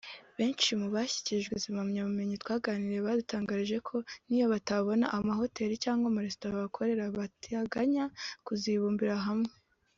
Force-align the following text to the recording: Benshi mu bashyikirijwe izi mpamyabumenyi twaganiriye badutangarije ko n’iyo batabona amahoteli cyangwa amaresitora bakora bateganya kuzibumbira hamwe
Benshi 0.37 0.69
mu 0.79 0.87
bashyikirijwe 0.95 1.53
izi 1.55 1.69
mpamyabumenyi 1.75 2.35
twaganiriye 2.43 3.01
badutangarije 3.07 3.77
ko 3.87 3.95
n’iyo 4.27 4.45
batabona 4.53 5.05
amahoteli 5.17 5.75
cyangwa 5.83 6.05
amaresitora 6.07 6.63
bakora 6.65 7.03
bateganya 7.17 8.03
kuzibumbira 8.45 9.15
hamwe 9.27 9.51